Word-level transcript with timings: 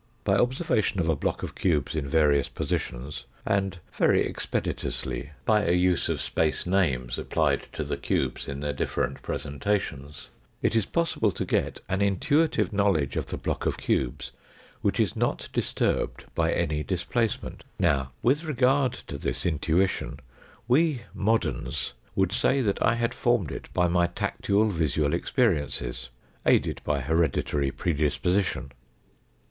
By 0.23 0.33
observation 0.35 0.99
of 0.99 1.07
a 1.07 1.15
block 1.15 1.43
of 1.43 1.53
cubes 1.53 1.93
in 1.93 2.07
various 2.07 2.49
positions, 2.49 3.25
and 3.45 3.77
very 3.93 4.25
expeditiously 4.27 5.29
by 5.45 5.63
a 5.63 5.73
use 5.73 6.09
of 6.09 6.19
Space 6.19 6.65
names 6.65 7.19
applied 7.19 7.67
to 7.73 7.83
the 7.83 7.97
n 7.97 8.01
265 8.01 8.01
cubes 8.01 8.47
in 8.47 8.61
their 8.61 8.73
different 8.73 9.21
presentations, 9.21 10.29
it 10.63 10.75
is 10.75 10.87
possible 10.87 11.29
to 11.31 11.45
get 11.45 11.81
an 11.87 12.01
intuitive 12.01 12.73
knowledge 12.73 13.15
of 13.15 13.27
the 13.27 13.37
block 13.37 13.67
of 13.67 13.77
cubes, 13.77 14.31
which 14.81 14.99
is 14.99 15.15
not 15.15 15.47
disturbed 15.53 16.25
by 16.33 16.51
any 16.51 16.81
displacement. 16.81 17.63
Now, 17.77 18.09
with 18.23 18.43
regard 18.45 18.93
to 19.05 19.19
this 19.19 19.45
intuition, 19.45 20.19
we 20.67 21.03
moderns 21.13 21.93
would 22.15 22.31
say 22.31 22.61
that 22.61 22.81
I 22.81 22.95
had 22.95 23.13
formed 23.13 23.51
it 23.51 23.71
by 23.71 23.87
my 23.87 24.07
tactual 24.07 24.67
visual 24.69 25.13
experiences 25.13 26.09
(aided 26.43 26.81
by 26.83 27.01
hereditary 27.01 27.69
pre 27.69 27.93
disposition). 27.93 28.71